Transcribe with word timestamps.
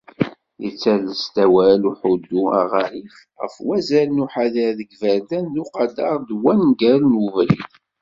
Yettales-d 0.63 1.35
awal 1.45 1.81
Uḥuddu 1.89 2.41
Aɣarim 2.61 3.09
ɣef 3.41 3.55
wazal 3.65 4.09
n 4.11 4.23
uḥader 4.25 4.71
deg 4.79 4.89
yiberdan 4.91 5.45
d 5.53 5.55
uqader 5.63 6.15
n 6.23 6.29
wangal 6.43 7.01
n 7.07 7.19
ubrid. 7.25 7.67